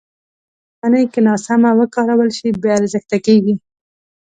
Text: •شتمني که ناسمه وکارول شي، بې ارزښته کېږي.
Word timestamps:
•شتمني 0.03 1.03
که 1.13 1.19
ناسمه 1.27 1.71
وکارول 1.79 2.29
شي، 2.37 2.47
بې 2.61 2.69
ارزښته 2.79 3.17
کېږي. 3.25 3.55